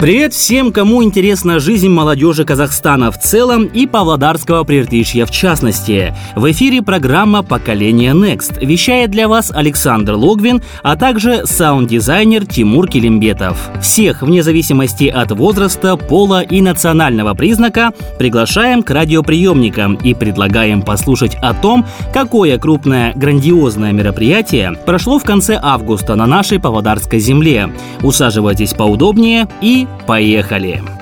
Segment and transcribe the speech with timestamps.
[0.00, 6.14] Привет всем, кому интересна жизнь молодежи Казахстана в целом и Павлодарского приртышья в частности.
[6.36, 8.64] В эфире программа «Поколение Next».
[8.64, 13.58] Вещает для вас Александр Логвин, а также саунд-дизайнер Тимур Килимбетов.
[13.82, 17.90] Всех, вне зависимости от возраста, пола и национального признака,
[18.20, 21.84] приглашаем к радиоприемникам и предлагаем послушать о том,
[22.14, 27.72] какое крупное грандиозное мероприятие прошло в конце августа на нашей Павлодарской земле.
[28.04, 30.97] Усаживайтесь поудобнее и Поехали!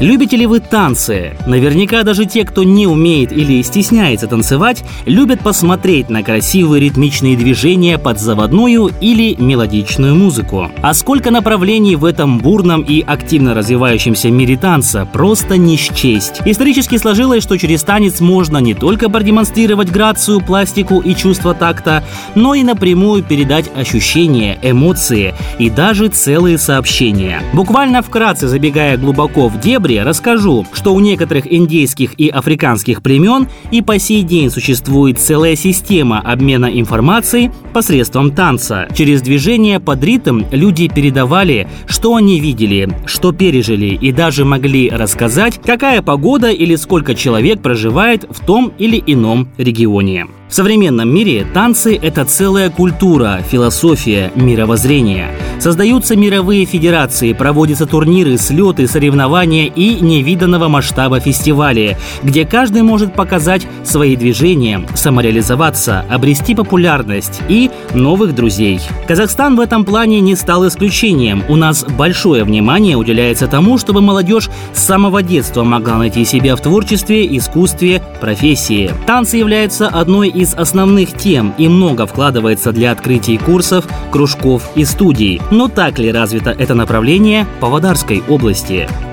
[0.00, 1.36] Любите ли вы танцы?
[1.48, 7.98] Наверняка даже те, кто не умеет или стесняется танцевать, любят посмотреть на красивые ритмичные движения
[7.98, 10.70] под заводную или мелодичную музыку.
[10.82, 16.42] А сколько направлений в этом бурном и активно развивающемся мире танца, просто не счесть.
[16.44, 22.04] Исторически сложилось, что через танец можно не только продемонстрировать грацию, пластику и чувство такта,
[22.36, 27.42] но и напрямую передать ощущения, эмоции и даже целые сообщения.
[27.52, 33.48] Буквально вкратце забегая глубоко в дебри, декабре расскажу, что у некоторых индейских и африканских племен
[33.70, 38.88] и по сей день существует целая система обмена информацией посредством танца.
[38.94, 45.60] Через движение под ритм люди передавали, что они видели, что пережили и даже могли рассказать,
[45.64, 50.26] какая погода или сколько человек проживает в том или ином регионе.
[50.48, 55.28] В современном мире танцы– это целая культура, философия, мировоззрение.
[55.58, 63.66] Создаются мировые федерации, проводятся турниры, слеты, соревнования и невиданного масштаба фестивали, где каждый может показать
[63.84, 68.80] свои движения, самореализоваться, обрести популярность и новых друзей.
[69.08, 71.42] Казахстан в этом плане не стал исключением.
[71.48, 76.60] У нас большое внимание уделяется тому, чтобы молодежь с самого детства могла найти себя в
[76.60, 78.90] творчестве, искусстве, профессии.
[79.06, 85.40] Танцы являются одной из основных тем и много вкладывается для открытий курсов, кружков и студий.
[85.50, 89.07] Но так ли развито это направление Павлодарской области?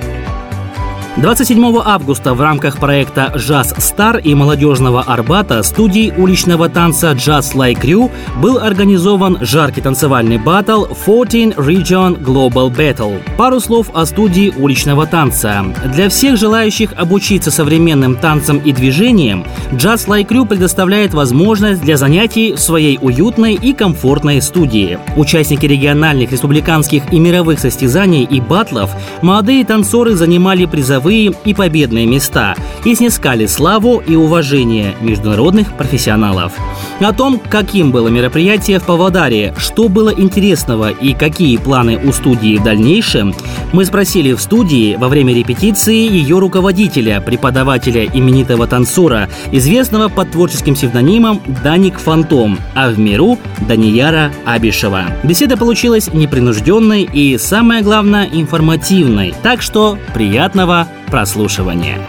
[1.17, 7.83] 27 августа в рамках проекта «Джаз Стар» и молодежного Арбата студии уличного танца «Jazz Like
[7.83, 8.11] You»
[8.42, 13.21] был организован жаркий танцевальный батл 14 Region Global Battle.
[13.37, 15.64] Пару слов о студии уличного танца.
[15.86, 22.52] Для всех желающих обучиться современным танцам и движениям, «Jazz Like You» предоставляет возможность для занятий
[22.52, 24.99] в своей уютной и комфортной студии.
[25.15, 32.08] Участники региональных, республиканских и мировых состязаний и батлов, молодые танцоры занимали призовые призовые и победные
[32.08, 36.54] места и снискали славу и уважение международных профессионалов.
[36.99, 42.58] О том, каким было мероприятие в Павлодаре, что было интересного и какие планы у студии
[42.58, 43.36] в дальнейшем,
[43.71, 50.73] мы спросили в студии во время репетиции ее руководителя, преподавателя именитого танцора, известного под творческим
[50.73, 53.37] псевдонимом Даник Фантом, а в миру
[53.67, 55.04] Данияра Абишева.
[55.23, 59.33] Беседа получилась непринужденной и, самое главное, информативной.
[59.43, 62.00] Так что приятного прослушивания.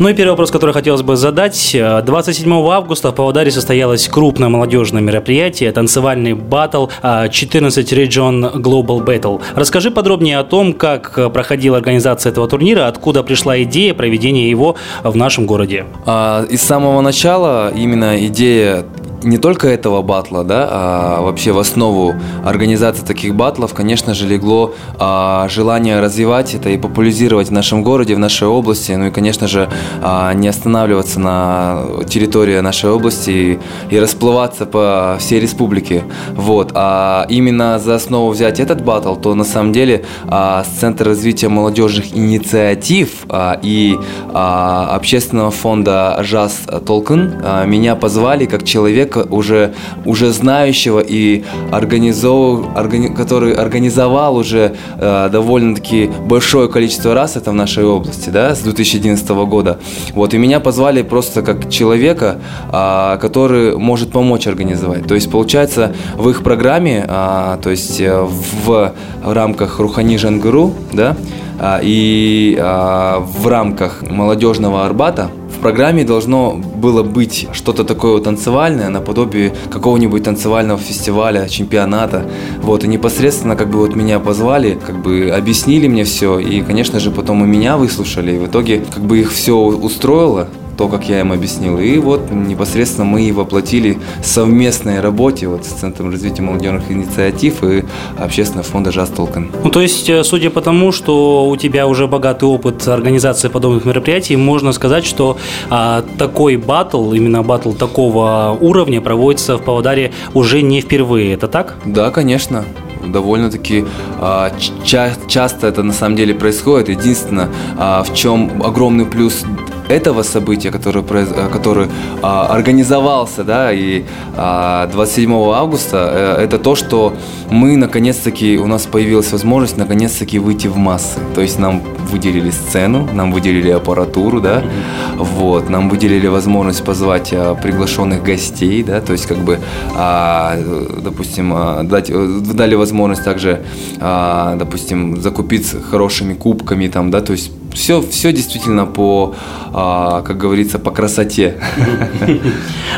[0.00, 1.76] Ну и первый вопрос, который хотелось бы задать.
[1.76, 9.42] 27 августа в Павлодаре состоялось крупное молодежное мероприятие, танцевальный батл 14 Region Global Battle.
[9.54, 15.14] Расскажи подробнее о том, как проходила организация этого турнира, откуда пришла идея проведения его в
[15.16, 15.84] нашем городе.
[16.06, 18.86] А, из самого начала именно идея
[19.22, 22.14] не только этого батла, да, а вообще в основу
[22.44, 28.14] организации таких батлов, конечно же, легло а, желание развивать это и популяризировать в нашем городе,
[28.14, 29.68] в нашей области, ну и, конечно же,
[30.02, 33.58] а, не останавливаться на территории нашей области и,
[33.90, 36.04] и расплываться по всей республике.
[36.34, 36.72] Вот.
[36.74, 42.16] А именно за основу взять этот батл, то на самом деле а, Центра развития молодежных
[42.16, 43.96] инициатив а, и
[44.32, 51.44] а, общественного фонда «Жаз Толкин» а, меня позвали как человек, человека, уже, уже знающего и
[51.72, 58.54] организов, органи, который организовал уже э, довольно-таки большое количество раз это в нашей области, да,
[58.54, 59.78] с 2011 года.
[60.14, 62.38] Вот, и меня позвали просто как человека,
[62.72, 65.06] э, который может помочь организовать.
[65.06, 68.92] То есть, получается, в их программе, э, то есть э, в,
[69.22, 71.16] в рамках Рухани Жангуру, да,
[71.58, 75.30] э, и э, в рамках молодежного Арбата
[75.60, 82.24] программе должно было быть что-то такое танцевальное, наподобие какого-нибудь танцевального фестиваля, чемпионата.
[82.62, 87.00] Вот, и непосредственно как бы вот меня позвали, как бы объяснили мне все, и, конечно
[87.00, 90.48] же, потом и меня выслушали, и в итоге как бы их все устроило,
[90.80, 91.78] то, как я им объяснил.
[91.78, 97.84] И вот непосредственно мы и воплотили совместной работе вот, с Центром развития молодежных инициатив и
[98.18, 99.50] Общественного фонда «Жаз Толкан».
[99.62, 103.84] Ну, то есть, э, судя по тому, что у тебя уже богатый опыт организации подобных
[103.84, 105.36] мероприятий, можно сказать, что
[105.68, 111.34] а, такой батл, именно батл такого уровня проводится в Павлодаре уже не впервые.
[111.34, 111.76] Это так?
[111.84, 112.64] Да, конечно.
[113.06, 113.84] довольно-таки
[114.18, 114.50] а,
[114.84, 116.88] ча- часто это на самом деле происходит.
[116.88, 117.48] Единственное,
[117.78, 119.44] а, в чем огромный плюс
[119.90, 121.88] этого события, который, э, который
[122.22, 124.04] а, организовался, да, и
[124.36, 127.14] а, 27 августа, э, это то, что
[127.50, 131.20] мы наконец-таки, у нас появилась возможность наконец-таки выйти в массы.
[131.34, 135.16] То есть нам выделили сцену, нам выделили аппаратуру, да, mm-hmm.
[135.18, 139.58] вот, нам выделили возможность позвать а, приглашенных гостей, да, то есть как бы,
[139.96, 140.56] а,
[141.02, 143.62] допустим, а, дать, э, дали возможность также,
[144.00, 149.34] а, допустим, закупиться хорошими кубками, там, да, то есть все, все действительно по,
[149.72, 151.60] а, как говорится, по красоте.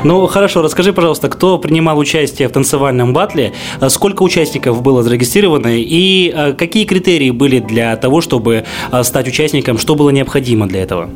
[0.04, 3.52] Ну, хорошо, расскажи, пожалуйста, кто принимал участие в танцевальном батле,
[3.88, 9.78] сколько участников было зарегистрировано и а, какие критерии были для того, чтобы а, стать участником,
[9.78, 11.10] что было необходимо для этого?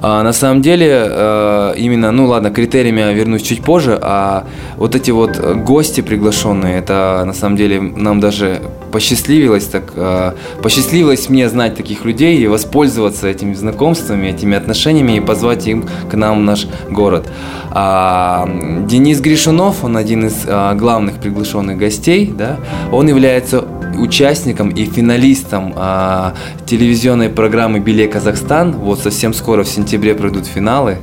[0.00, 4.44] А, на самом деле, именно, ну ладно, критериями я вернусь чуть позже, а
[4.76, 8.60] вот эти вот гости приглашенные, это на самом деле нам даже
[8.92, 15.20] посчастливилось так, э, посчастливилось мне знать таких людей и воспользоваться этими знакомствами, этими отношениями и
[15.20, 17.28] позвать им к нам в наш город.
[17.70, 18.48] А,
[18.86, 22.58] Денис Гришунов, он один из а, главных приглашенных гостей, да,
[22.92, 23.64] он является
[24.02, 26.34] участником и финалистом а,
[26.66, 28.72] телевизионной программы «Билей Казахстан».
[28.72, 30.98] Вот совсем скоро в сентябре пройдут финалы.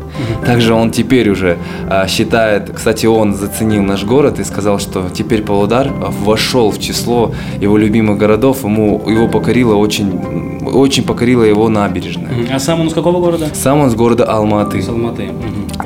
[0.45, 1.57] Также он теперь уже
[1.89, 7.33] а, считает, кстати, он заценил наш город и сказал, что теперь Павлодар вошел в число
[7.59, 8.63] его любимых городов.
[8.63, 12.29] Ему его покорило очень, очень покорила его набережная.
[12.53, 13.47] А сам он с какого города?
[13.53, 14.81] Сам он с города Алматы.
[14.81, 15.29] С Алматы.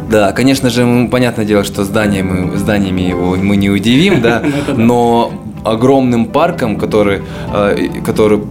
[0.10, 5.43] Да, конечно же, понятное дело, что зданиями, зданиями его мы не удивим, да, ну, но
[5.63, 7.21] огромным парком, который,
[7.54, 8.42] э, который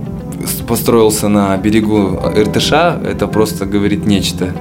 [0.67, 4.53] построился на берегу Иртыша, это просто говорит нечто.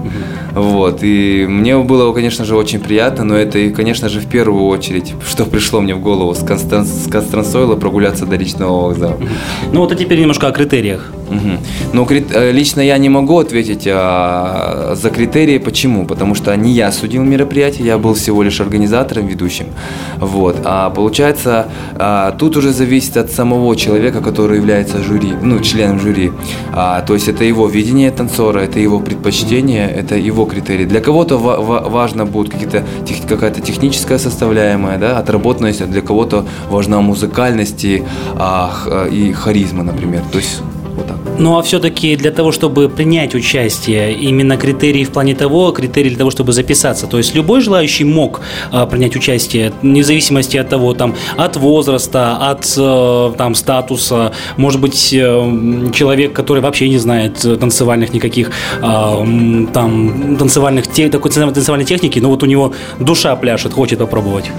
[0.54, 1.00] Вот.
[1.04, 5.14] И мне было, конечно же, очень приятно, но это, и, конечно же, в первую очередь,
[5.28, 6.44] что пришло мне в голову, с
[7.10, 9.18] Констансойла прогуляться до речного вокзала.
[9.74, 11.12] Ну вот а теперь немножко о критериях.
[11.32, 11.58] Угу.
[11.94, 12.08] Ну,
[12.52, 15.58] лично я не могу ответить а, за критерии.
[15.58, 16.06] Почему?
[16.06, 19.66] Потому что не я судил мероприятие, я был всего лишь организатором, ведущим.
[20.18, 20.58] Вот.
[20.66, 26.32] А получается, а, тут уже зависит от самого человека, который является жюри, ну, членом жюри.
[26.74, 30.86] А, то есть это его видение танцора, это его предпочтение, это его критерии.
[30.86, 36.46] Для кого-то ва- важно будет какие-то, тех, какая-то техническая составляемая, да, отработанность, а для кого-то
[36.70, 38.04] важна музыкальность и,
[38.36, 40.22] а, и харизма, например.
[40.32, 40.62] То есть
[41.02, 41.18] вот так.
[41.40, 46.18] Ну а все-таки для того, чтобы принять участие, именно критерии в плане того, критерии для
[46.18, 47.08] того, чтобы записаться.
[47.08, 52.38] То есть любой желающий мог а, принять участие, вне зависимости от того, там, от возраста,
[52.38, 54.32] от а, там, статуса.
[54.58, 58.52] Может быть, а, человек, который вообще не знает танцевальных никаких
[58.82, 59.26] а,
[59.74, 64.52] там, танцевальных, те, такой танцевальной техники, но вот у него душа пляшет, хочет попробовать.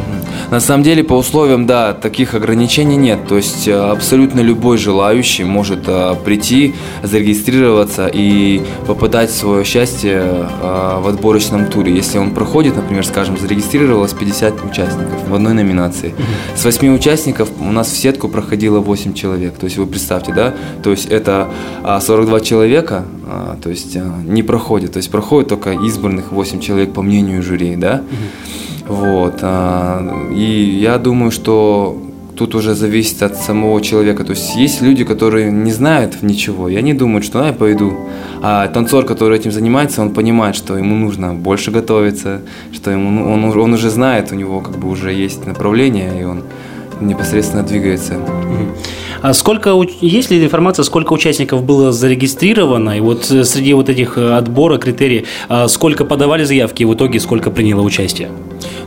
[0.51, 3.27] На самом деле, по условиям, да, таких ограничений нет.
[3.29, 11.07] То есть абсолютно любой желающий может а, прийти, зарегистрироваться и попытать свое счастье а, в
[11.09, 11.95] отборочном туре.
[11.95, 16.15] Если он проходит, например, скажем, зарегистрировалось 50 участников в одной номинации.
[16.57, 19.59] С 8 участников у нас в сетку проходило 8 человек.
[19.59, 21.51] То есть вы представьте, да, то есть это
[22.01, 23.05] 42 а, человека,
[23.63, 24.93] то есть не проходит.
[24.93, 28.01] То есть проходит только избранных 8 человек по мнению жюри, да.
[28.89, 29.43] Вот.
[30.35, 32.12] И я думаю, что
[32.47, 34.25] тут уже зависит от самого человека.
[34.25, 37.93] То есть есть люди, которые не знают ничего, и они думают, что «а, я пойду.
[38.43, 42.41] А танцор, который этим занимается, он понимает, что ему нужно больше готовиться,
[42.73, 46.25] что ему, ну, он, он уже знает, у него как бы уже есть направление, и
[46.25, 46.43] он
[47.01, 48.15] непосредственно двигается.
[49.23, 49.71] А сколько,
[50.01, 54.79] есть ли информация, сколько участников было зарегистрировано, и вот э, среди вот этих э, отбора,
[54.79, 58.31] критерий, а сколько подавали заявки, и в итоге сколько приняло участие?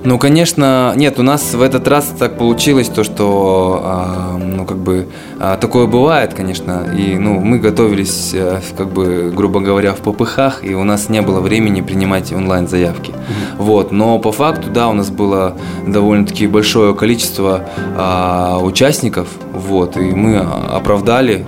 [0.06, 4.78] Ну, конечно, нет, у нас в этот раз так получилось, то, что, а, ну, как
[4.78, 5.08] бы,
[5.40, 10.64] а, такое бывает, конечно, и, ну, мы готовились, а, как бы, грубо говоря, в ППХ,
[10.64, 13.56] и у нас не было времени принимать онлайн-заявки, mm-hmm.
[13.58, 15.58] вот, но по факту, да, у нас было
[15.88, 17.66] довольно-таки большое количество
[17.98, 21.46] а, участников, вот, и мы оправдали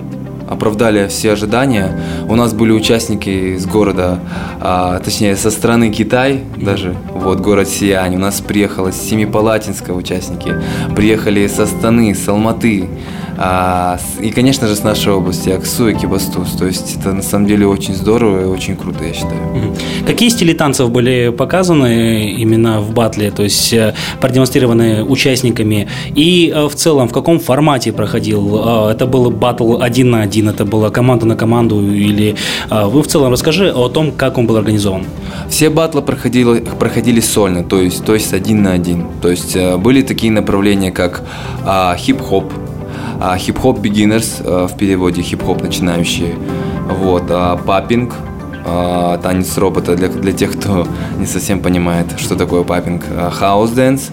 [0.48, 1.98] оправдали все ожидания.
[2.28, 4.18] У нас были участники из города,
[4.60, 8.16] а, точнее, со страны Китай даже, вот город Сиань.
[8.16, 10.54] У нас приехало с Семипалатинска участники,
[10.96, 12.88] приехали со Астаны, с Алматы,
[13.40, 16.50] а, и, конечно же, с нашей области, Аксу и Кибастуз.
[16.58, 19.76] То есть это на самом деле очень здорово и очень круто, я считаю.
[20.06, 25.88] Какие стили танцев были показаны именно в батле, то есть э, продемонстрированы участниками?
[26.16, 28.88] И э, в целом, в каком формате проходил?
[28.88, 32.34] Э, это был батл один на один, это была команда на команду или...
[32.70, 35.04] Вы в целом расскажи о том, как он был организован.
[35.48, 39.06] Все батлы проходили, проходили сольно, то есть, то есть один на один.
[39.22, 41.22] То есть были такие направления, как
[41.64, 42.52] а, хип-хоп,
[43.20, 46.34] а, хип-хоп beginners а, в переводе хип-хоп начинающие,
[46.88, 48.14] вот, а, popping,
[48.64, 50.86] а, танец робота для, для тех, кто
[51.18, 54.10] не совсем понимает, что такое popping, house dance,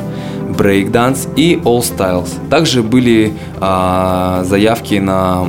[0.57, 2.29] брейк данс и all styles.
[2.49, 5.47] Также были а, заявки на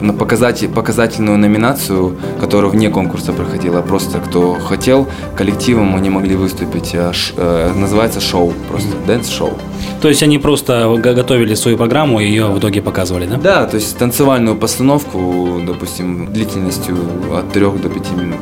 [0.00, 3.80] на показатель, показательную номинацию, которая вне конкурса проходила.
[3.80, 6.94] Просто кто хотел, коллективом они могли выступить.
[6.94, 9.54] А, ш, э, называется шоу, просто dance шоу.
[10.00, 13.36] То есть они просто готовили свою программу и ее в итоге показывали, да?
[13.36, 16.96] Да, то есть танцевальную постановку, допустим, длительностью
[17.32, 18.40] от 3 до 5 минут.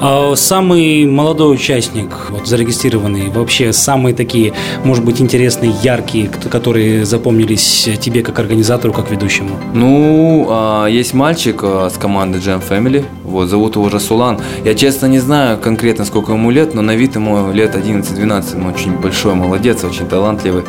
[0.00, 4.52] А самый молодой участник, вот, зарегистрированный, вообще самые такие,
[4.84, 9.50] может быть, интересные, яркие, которые запомнились тебе как организатору, как ведущему?
[9.74, 14.38] Ну, а, есть мальчик а, с команды Jam Family, вот, зовут его Расулан.
[14.64, 18.66] Я, честно, не знаю конкретно, сколько ему лет, но на вид ему лет 11-12, он
[18.66, 20.06] очень большой молодец, очень
[20.38, 20.62] талантливый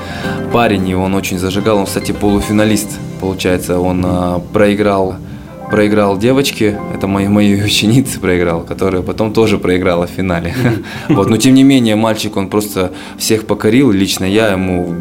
[0.51, 5.15] парень, и он очень зажигал, он, кстати, полуфиналист, получается, он а, проиграл
[5.71, 10.55] проиграл девочке, это мои, мои ученицы проиграл, которая потом тоже проиграла в финале.
[11.09, 14.95] Вот, но тем не менее, мальчик, он просто всех покорил, лично я ему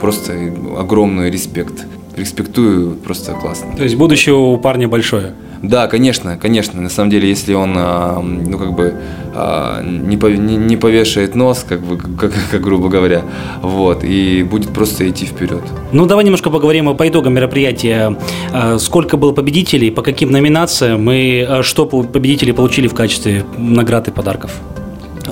[0.00, 0.32] просто
[0.78, 1.84] огромный респект.
[2.16, 3.76] Респектую, просто классно.
[3.76, 5.34] То есть будущее у парня большое?
[5.68, 6.80] Да, конечно, конечно.
[6.80, 8.94] На самом деле, если он, а, ну, как бы,
[9.34, 13.22] а, не, повешает нос, как бы, как, как грубо говоря,
[13.62, 15.62] вот, и будет просто идти вперед.
[15.90, 18.14] Ну, давай немножко поговорим по итогам мероприятия.
[18.52, 24.10] А, сколько было победителей, по каким номинациям и что победители получили в качестве наград и
[24.10, 24.52] подарков?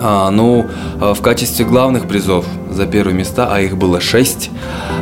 [0.00, 0.66] А, ну,
[0.98, 4.50] в качестве главных призов за первые места, а их было шесть,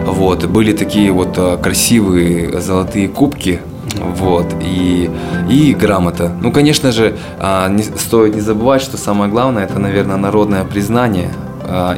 [0.05, 3.61] вот, были такие вот красивые золотые кубки
[3.97, 5.11] вот, и,
[5.49, 6.32] и грамота.
[6.40, 11.30] Ну, конечно же, а, не, стоит не забывать, что самое главное, это, наверное, народное признание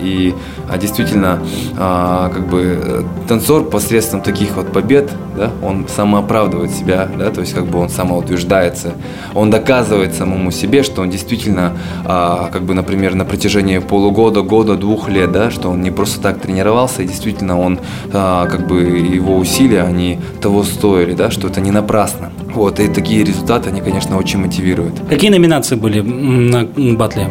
[0.03, 0.35] и
[0.69, 1.41] а, действительно,
[1.79, 7.55] а, как бы танцор посредством таких вот побед, да, он самооправдывает себя, да, то есть
[7.55, 8.93] как бы он самоутверждается,
[9.35, 11.73] он доказывает самому себе, что он действительно,
[12.05, 16.41] как бы, например, на протяжении полугода, года, двух лет, да, что он не просто так
[16.41, 17.79] тренировался, и действительно он,
[18.13, 22.31] как бы, его усилия, они того стоили, да, что это не напрасно.
[22.55, 25.01] Вот, и такие результаты, они, конечно, очень мотивируют.
[25.09, 26.65] Какие номинации были на
[26.95, 27.29] батле?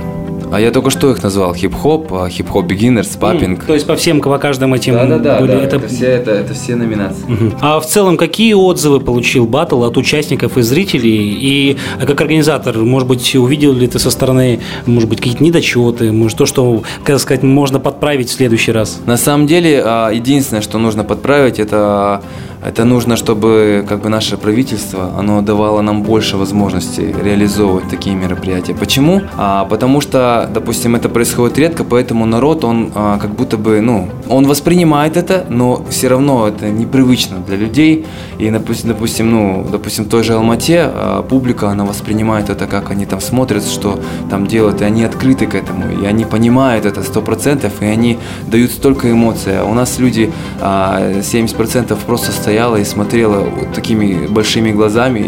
[0.52, 3.64] А я только что их назвал хип-хоп, а, хип-хоп beginners, папинг.
[3.64, 5.52] Mm, то есть по всем, по каждым этим да, да, да, были.
[5.52, 5.76] Да, это...
[5.78, 7.26] Это, все, это, это все номинации.
[7.28, 7.58] Uh-huh.
[7.62, 11.38] А в целом какие отзывы получил батл от участников и зрителей?
[11.40, 16.38] И как организатор, может быть, увидел ли ты со стороны, может быть, какие-то недочеты, может
[16.38, 19.00] то, что, как сказать, можно подправить в следующий раз?
[19.06, 22.22] На самом деле, а, единственное, что нужно подправить, это
[22.64, 28.76] это нужно, чтобы как бы наше правительство, оно давало нам больше возможностей реализовывать такие мероприятия.
[28.76, 29.22] Почему?
[29.38, 34.10] А, потому что, допустим, это происходит редко, поэтому народ, он а, как будто бы, ну,
[34.30, 38.06] он воспринимает это, но все равно это непривычно для людей.
[38.38, 42.92] И, допустим, допустим ну, допустим, в той же Алмате а, публика, она воспринимает это, как
[42.92, 44.00] они там смотрят, что
[44.30, 48.20] там делают, и они открыты к этому, и они понимают это сто процентов, и они
[48.48, 49.60] дают столько эмоций.
[49.60, 55.20] А у нас люди а, 70% просто стоят стояла и смотрела вот такими большими глазами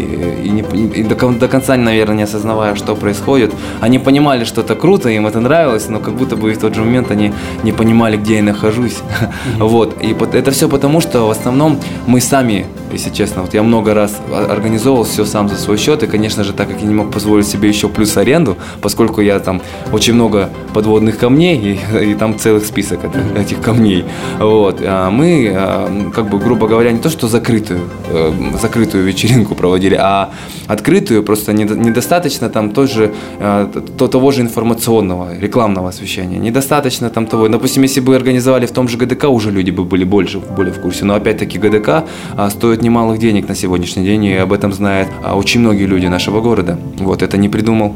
[0.44, 0.60] и, не,
[1.00, 3.50] и до, до конца, наверное, не осознавая, что происходит.
[3.80, 6.82] Они понимали, что это круто, им это нравилось, но как будто бы в тот же
[6.82, 8.98] момент они не понимали, где я нахожусь.
[9.58, 9.96] Вот.
[10.02, 14.20] И это все потому, что в основном мы сами, если честно, вот я много раз
[14.50, 17.46] организовывал все сам за свой счет, и, конечно же, так как я не мог позволить
[17.46, 19.62] себе еще плюс аренду, поскольку я там
[19.92, 23.00] очень много подводных камней, и, и там целых список
[23.36, 24.04] этих камней,
[24.38, 27.80] вот, а мы, а, как бы, грубо говоря, не то, что закрытую,
[28.10, 30.30] э, закрытую вечеринку проводили, а
[30.66, 36.38] открытую просто недостаточно там тоже э, то, того же информационного, рекламного освещения.
[36.38, 37.48] Недостаточно там того.
[37.48, 40.80] Допустим, если бы организовали в том же ГДК, уже люди бы были больше, более в
[40.80, 41.04] курсе.
[41.04, 42.04] Но опять-таки ГДК
[42.36, 46.06] а, стоит немалых денег на сегодняшний день, и об этом знают а, очень многие люди
[46.06, 46.78] нашего города.
[46.98, 47.94] Вот, это не придумал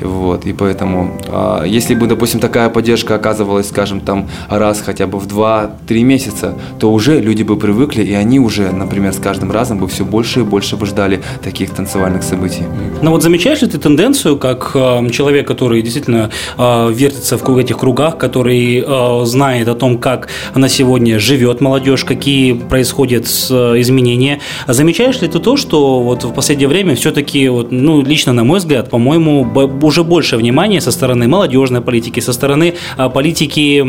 [0.00, 5.18] вот, и поэтому, а, если бы, допустим, такая поддержка оказывалась, скажем, там раз хотя бы
[5.18, 9.78] в 2-3 месяца, то уже люди бы привыкли, и они уже, например, с каждым разом
[9.78, 12.64] бы все больше и больше бы ждали таких танцевальных событий.
[13.02, 17.78] Ну вот замечаешь ли ты тенденцию, как э, человек, который действительно э, вертится в этих
[17.78, 18.84] кругах, который
[19.24, 25.56] знает о том, как на сегодня живет молодежь, какие происходят изменения, замечаешь ли ты то,
[25.56, 29.44] что вот в последнее время все-таки, вот, ну, лично на мой взгляд, по-моему,
[29.86, 32.74] уже больше внимания со стороны молодежной политики, со стороны
[33.14, 33.80] политики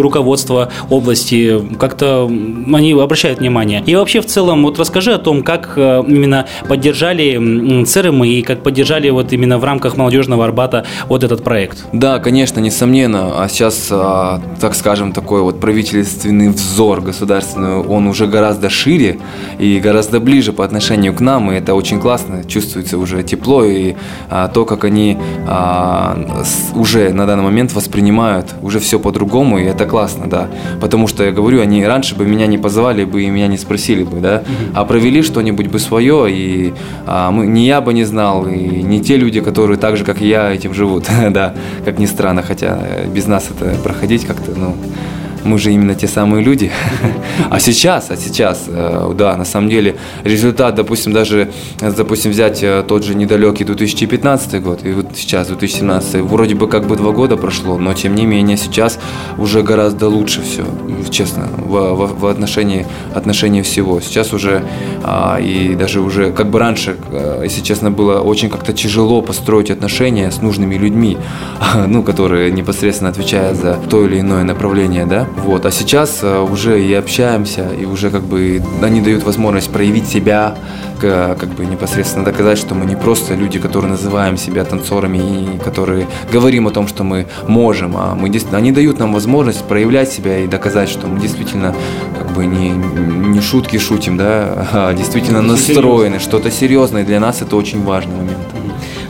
[0.00, 1.60] руководства области.
[1.78, 3.82] Как-то они обращают внимание.
[3.86, 9.10] И вообще в целом, вот расскажи о том, как именно поддержали ЦРМ и как поддержали
[9.10, 11.84] вот именно в рамках молодежного Арбата вот этот проект.
[11.92, 13.42] Да, конечно, несомненно.
[13.42, 19.18] А сейчас, так скажем, такой вот правительственный взор государственный, он уже гораздо шире
[19.58, 23.94] и гораздо ближе по отношению к нам, и это очень классно, чувствуется уже тепло, и
[24.30, 24.97] а, то, как они
[25.46, 30.48] а, с, уже на данный момент воспринимают уже все по-другому, и это классно, да,
[30.80, 34.02] потому что, я говорю, они раньше бы меня не позвали бы и меня не спросили
[34.02, 34.42] бы, да,
[34.74, 36.74] а провели что-нибудь бы свое, и
[37.06, 40.22] а, мы, не я бы не знал, и не те люди, которые так же, как
[40.22, 42.78] и я, этим живут, да, как ни странно, хотя
[43.12, 44.76] без нас это проходить как-то, ну,
[45.44, 46.70] мы же именно те самые люди.
[47.50, 51.48] А сейчас, а сейчас, э, да, на самом деле, результат, допустим, даже,
[51.80, 56.86] допустим, взять э, тот же недалекий 2015 год, и вот сейчас, 2017, вроде бы как
[56.86, 58.98] бы два года прошло, но тем не менее сейчас
[59.38, 60.64] уже гораздо лучше все,
[61.10, 64.00] честно, в, в, в отношении, отношении всего.
[64.00, 64.62] Сейчас уже,
[65.04, 69.70] а, и даже уже, как бы раньше, э, если честно, было очень как-то тяжело построить
[69.70, 71.16] отношения с нужными людьми,
[71.86, 75.66] ну, которые непосредственно отвечают за то или иное направление, да, вот.
[75.66, 80.56] А сейчас э, уже и общаемся, и уже как бы они дают возможность проявить себя,
[81.00, 86.06] как бы непосредственно доказать, что мы не просто люди, которые называем себя танцорами и которые
[86.32, 90.46] говорим о том, что мы можем, а мы они дают нам возможность проявлять себя и
[90.46, 91.74] доказать, что мы действительно
[92.18, 97.04] как бы не, не шутки шутим, да, а действительно настроены, что-то серьезное.
[97.04, 98.57] Для нас это очень важный момент.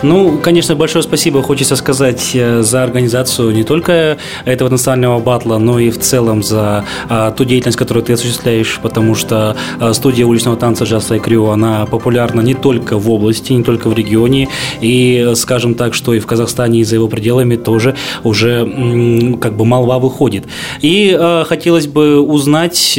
[0.03, 5.81] Ну, конечно, большое спасибо хочется сказать э, за организацию не только этого национального батла, но
[5.81, 10.57] и в целом за а, ту деятельность, которую ты осуществляешь, потому что а, студия уличного
[10.57, 14.49] танца Just Like Crew, она популярна не только в области, не только в регионе,
[14.81, 19.65] и, скажем так, что и в Казахстане, и за его пределами тоже уже как бы
[19.65, 20.45] молва выходит.
[20.81, 22.99] И а, хотелось бы узнать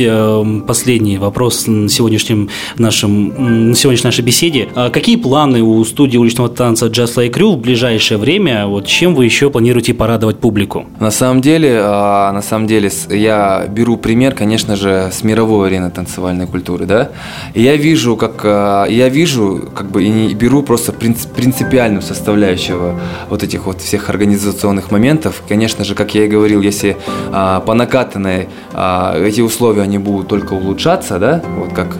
[0.68, 4.68] последний вопрос на сегодняшнем нашем, на сегодняшней нашей беседе.
[4.76, 9.16] А, какие планы у студии уличного танца Just Like Crew в ближайшее время, вот чем
[9.16, 10.86] вы еще планируете порадовать публику?
[11.00, 15.92] На самом деле, а, на самом деле, я беру пример, конечно же, с мировой арены
[15.92, 17.10] танцевальной культуры, да.
[17.54, 23.00] И я вижу, как а, я вижу, как бы и беру просто принципиальную составляющую
[23.30, 25.44] вот этих вот всех организационных моментов.
[25.48, 26.98] Конечно же, как я и говорил, если
[27.32, 31.98] а, по накатанной эти условия они будут только улучшаться, да, вот как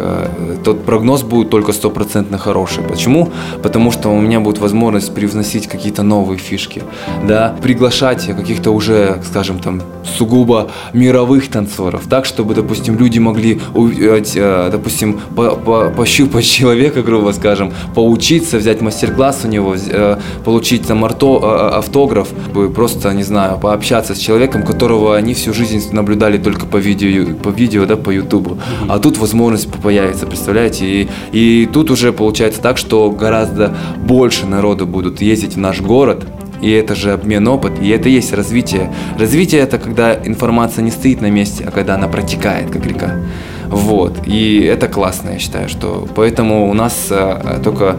[0.64, 2.84] тот прогноз будет только стопроцентно хороший.
[2.84, 3.30] Почему?
[3.62, 6.84] Потому что у меня будет возможность возможность привносить какие-то новые фишки,
[7.28, 9.82] да, приглашать каких-то уже, скажем, там,
[10.18, 17.34] сугубо мировых танцоров, так, чтобы, допустим, люди могли, э, допустим, по -по пощупать человека, грубо
[17.34, 22.28] скажем, поучиться, взять мастер-класс у него, э, получить там арто, э, автограф,
[22.76, 27.50] просто, не знаю, пообщаться с человеком, которого они всю жизнь наблюдали только по видео, по
[27.50, 28.58] видео, да, по ютубу.
[28.88, 30.86] А тут возможность появится, представляете?
[30.86, 33.72] И, и тут уже получается так, что гораздо
[34.08, 36.28] больше народ народу будут ездить в наш город,
[36.62, 38.92] и это же обмен опыт, и это и есть развитие.
[39.18, 43.16] Развитие это когда информация не стоит на месте, а когда она протекает, как река.
[43.68, 44.28] Вот.
[44.28, 47.98] И это классно, я считаю, что поэтому у нас а, только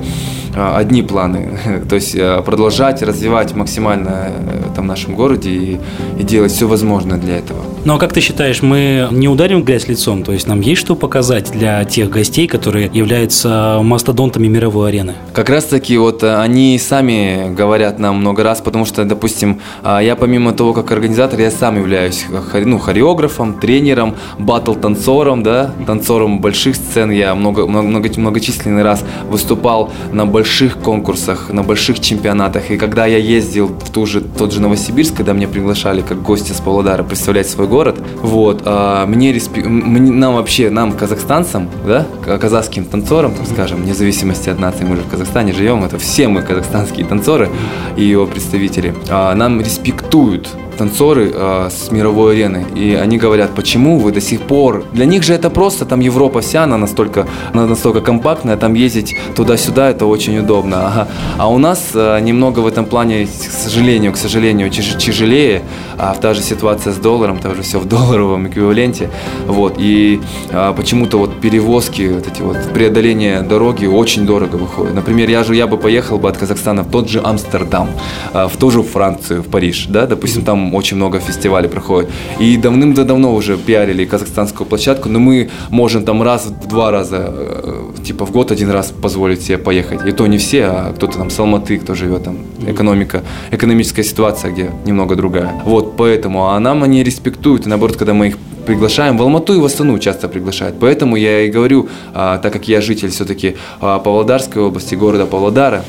[0.55, 1.59] одни планы.
[1.89, 5.81] То есть а, продолжать развивать максимально а, там, в нашем городе и,
[6.19, 7.61] и делать все возможное для этого.
[7.85, 10.23] Ну а как ты считаешь, мы не ударим в грязь лицом?
[10.23, 15.15] То есть нам есть что показать для тех гостей, которые являются мастодонтами мировой арены?
[15.33, 20.53] Как раз таки вот они сами говорят нам много раз, потому что, допустим, я помимо
[20.53, 22.27] того, как организатор, я сам являюсь
[22.65, 27.11] ну, хореографом, тренером, батл-танцором, да, танцором больших сцен.
[27.11, 30.40] Я много, много, многочисленный раз выступал на больших
[30.79, 32.71] конкурсах, на больших чемпионатах.
[32.71, 36.55] И когда я ездил в ту же, тот же Новосибирск, когда меня приглашали как гостя
[36.55, 37.99] с Павлодара представлять свой город.
[38.23, 39.63] Вот, а, мне, респи...
[39.63, 42.07] нам вообще, нам, казахстанцам, да,
[42.39, 46.29] казахским танцорам, так скажем, вне зависимости от нации, мы же в Казахстане живем, это все
[46.29, 47.51] мы казахстанские танцоры
[47.97, 50.49] и его представители, а, нам респектуют
[50.81, 52.65] танцоры э, с мировой арены.
[52.75, 54.85] И они говорят, почему вы до сих пор...
[54.93, 59.15] Для них же это просто, там Европа вся, она настолько, она настолько компактная, там ездить
[59.37, 60.87] туда-сюда, это очень удобно.
[60.87, 61.09] Ага.
[61.37, 65.63] А у нас э, немного в этом плане, к сожалению, к сожалению, тяжелее.
[65.99, 69.11] А та же ситуация с долларом, там же все в долларовом эквиваленте.
[69.47, 69.75] Вот.
[69.77, 74.95] И э, почему-то вот перевозки, вот эти вот преодоление дороги очень дорого выходит.
[74.95, 77.89] Например, я же я бы поехал бы от Казахстана в тот же Амстердам,
[78.33, 82.11] э, в ту же Францию, в Париж, да, допустим, там там очень много фестивалей проходит.
[82.41, 88.05] И давным-давно уже пиарили казахстанскую площадку, но мы можем там раз в два раза, э,
[88.05, 90.07] типа в год один раз позволить себе поехать.
[90.07, 94.53] И то не все, а кто-то там с Алматы, кто живет там, экономика, экономическая ситуация,
[94.53, 95.51] где немного другая.
[95.65, 99.17] Вот, поэтому, а нам они респектуют, и наоборот, когда мы их приглашаем.
[99.17, 100.77] В Алмату и в Астану часто приглашают.
[100.81, 105.83] Поэтому я и говорю, а, так как я житель все-таки а, Павлодарской области, города Павлодара,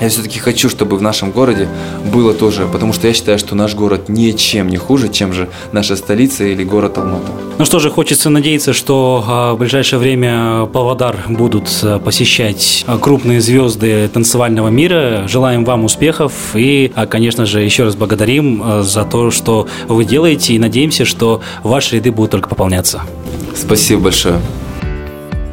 [0.00, 1.68] я все-таки хочу, чтобы в нашем городе
[2.12, 5.96] было тоже, потому что я считаю, что наш город ничем не хуже, чем же наша
[5.96, 7.30] столица или город Алмата.
[7.58, 12.98] Ну что же, хочется надеяться, что а, в ближайшее время Павлодар будут а, посещать а,
[12.98, 15.24] крупные звезды танцевального мира.
[15.26, 20.58] Желаем вам успехов и, конечно же, еще раз благодарим за то, что вы делаете и
[20.58, 23.02] надеемся, что ваши ряды будут только пополняться.
[23.54, 24.38] Спасибо большое.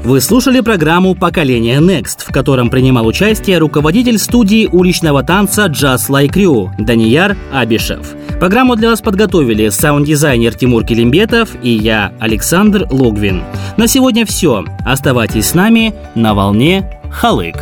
[0.06, 6.34] Вы слушали программу «Поколение Next», в котором принимал участие руководитель студии уличного танца «Just Like
[6.34, 8.13] You» Данияр Абишев.
[8.39, 13.41] Программу для вас подготовили саунд-дизайнер Тимур Келимбетов и я, Александр Логвин.
[13.78, 14.63] На сегодня все.
[14.86, 17.56] Оставайтесь с нами на волне Халык.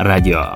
[0.00, 0.52] Радио.